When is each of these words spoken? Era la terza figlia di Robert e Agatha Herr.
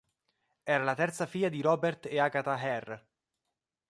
Era 0.75 0.83
la 0.85 0.95
terza 0.95 1.27
figlia 1.27 1.47
di 1.49 1.61
Robert 1.61 2.07
e 2.07 2.19
Agatha 2.19 2.59
Herr. 2.59 2.99